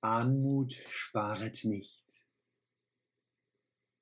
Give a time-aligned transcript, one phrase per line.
[0.00, 2.04] Anmut sparet nicht.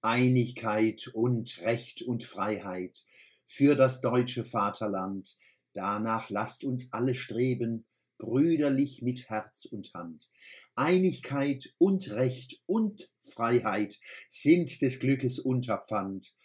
[0.02, 3.06] Einigkeit und Recht und Freiheit
[3.46, 5.38] für das deutsche Vaterland,
[5.72, 7.86] danach lasst uns alle streben,
[8.18, 10.28] brüderlich mit Herz und Hand.
[10.74, 16.36] Einigkeit und Recht und Freiheit sind des Glückes Unterpfand.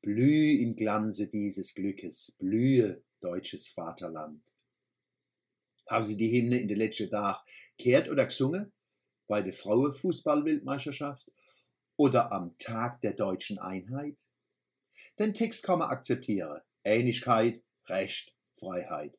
[0.00, 4.42] Blüh im Glanze dieses Glückes, blühe, deutsches Vaterland.
[5.88, 7.38] Haben Sie die Hymne in den letzten Tagen
[7.76, 8.72] kehrt oder gesungen?
[9.26, 11.30] Bei der Frauenfußball-Weltmeisterschaft?
[11.96, 14.26] Oder am Tag der deutschen Einheit?
[15.18, 16.60] Den Text kann man akzeptieren.
[16.82, 19.16] Einigkeit, Recht, Freiheit.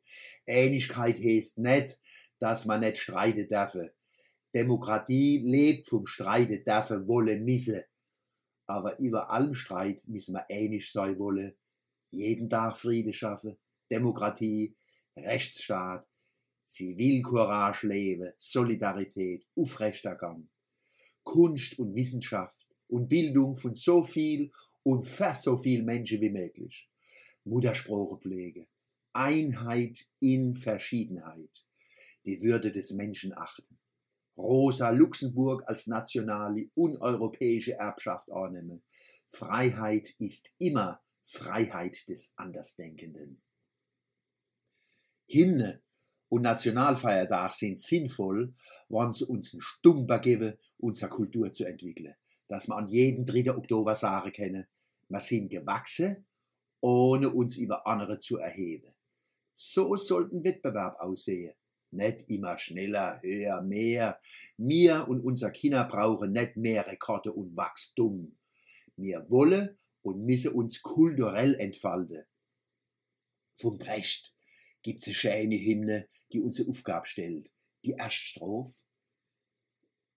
[0.48, 1.98] Einigkeit heißt nicht,
[2.40, 3.78] dass man nicht streiten darf.
[4.54, 7.86] Demokratie lebt vom Streiten darf, wolle, misse.
[8.68, 11.56] Aber über allem Streit müssen wir einig sein wolle.
[12.12, 13.58] Jeden Tag Friede schaffen,
[13.92, 14.76] Demokratie,
[15.16, 16.08] Rechtsstaat,
[16.76, 20.50] Zivilcourage leben, Solidarität, aufrechter Gang.
[21.24, 24.52] Kunst und Wissenschaft und Bildung von so viel
[24.84, 26.90] und für so viel Menschen wie möglich.
[27.46, 28.68] Muttersprachepflege,
[29.14, 31.66] Einheit in Verschiedenheit,
[32.26, 33.80] die Würde des Menschen achten.
[34.36, 38.84] Rosa Luxemburg als nationale uneuropäische Erbschaft annehmen.
[39.30, 43.42] Freiheit ist immer Freiheit des Andersdenkenden.
[45.28, 45.85] Hymne
[46.36, 48.54] und Nationalfeiertag sind sinnvoll,
[48.90, 52.14] wenn sie uns einen Stumper geben, unsere Kultur zu entwickeln.
[52.50, 53.56] Dass wir an jeden 3.
[53.56, 54.68] Oktober sagen können,
[55.08, 56.26] wir sind gewachsen,
[56.82, 58.94] ohne uns über andere zu erheben.
[59.54, 61.54] So sollten Wettbewerb aussehen.
[61.92, 64.20] Nicht immer schneller, höher, mehr.
[64.58, 68.36] Wir und unser Kinder brauchen nicht mehr Rekorde und Wachstum.
[68.98, 72.26] Wir wollen und müssen uns kulturell entfalten.
[73.54, 73.78] Vom
[74.86, 77.50] Brecht gibt's eine schöne Hymne, die unsere Aufgabe stellt.
[77.84, 78.74] Die erste Strophe.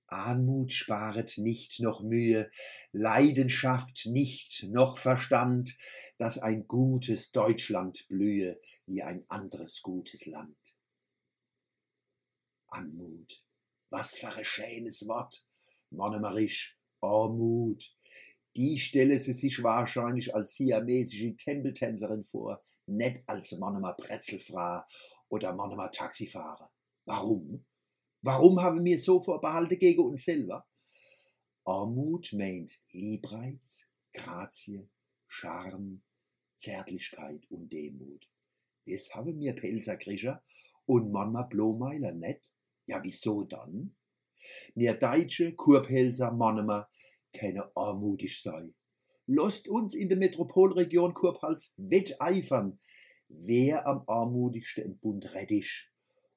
[0.07, 2.51] Anmut sparet nicht noch Mühe,
[2.93, 5.77] Leidenschaft nicht noch Verstand,
[6.17, 10.77] dass ein gutes Deutschland blühe wie ein anderes gutes Land.
[12.69, 13.43] Anmut,
[13.91, 15.45] was für ein schönes Wort,
[15.91, 17.95] Mannemarisch, Armut.
[18.57, 24.83] Die stelle sie sich wahrscheinlich als siamesische Tempeltänzerin vor, nicht als Mannemer Brezelfrau
[25.29, 26.71] oder Mannemer Taxifahrer.
[27.05, 27.65] Warum?
[28.23, 30.67] Warum haben wir so Vorbehalte gegen uns selber?
[31.65, 34.89] Armut meint Liebreiz, Grazie,
[35.27, 36.03] Charme,
[36.57, 38.29] Zärtlichkeit und Demut.
[38.87, 40.43] Das haben wir Pelzerkrischer
[40.87, 42.51] und manchmal Blomeiler nicht.
[42.87, 43.95] Ja, wieso dann?
[44.75, 46.89] Mir Deutsche, Kurpelzer, Mannemer,
[47.33, 48.73] keine armutig sei.
[49.31, 52.79] Lasst uns in der Metropolregion Kurpfalz wetteifern,
[53.29, 55.91] wer am armutigsten im Bund Rettich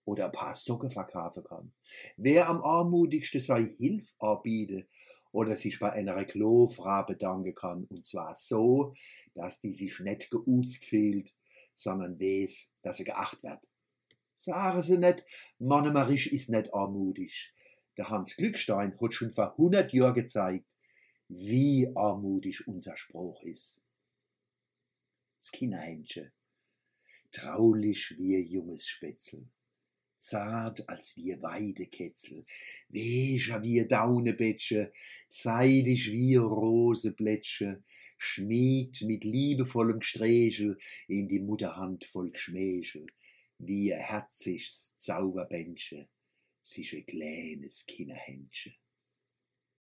[0.04, 1.72] oder ein paar Socken verkaufen kann.
[2.18, 4.88] Wer am armutigsten sei Hilf anbiete
[5.32, 8.94] oder sich bei einer Klofrau bedanken kann, und zwar so,
[9.36, 11.34] dass die sich nicht geuzt fühlt,
[11.74, 13.70] sondern des, dass sie geacht wird.
[14.36, 15.24] Sagen sie nicht,
[15.60, 17.54] Mannemarisch ist nicht armutig.
[17.96, 20.66] Der Hans Glückstein hat schon vor 100 Jahren gezeigt,
[21.34, 23.82] wie armutig unser Spruch ist.
[25.40, 26.30] Das Kinderhändchen,
[27.32, 29.48] traulich wie junges Spätzle,
[30.18, 32.46] zart als wie Weideketzel,
[32.90, 34.92] weger wie Daunebetsche,
[35.30, 37.82] seidig wie Roseblätsche,
[38.18, 40.78] schmiegt mit liebevollem Gstrechel
[41.08, 43.08] in die Mutterhand voll Gschmächel,
[43.58, 46.10] herziges Zauberbändchen,
[46.60, 48.76] sich ein kleines Kinderhändchen.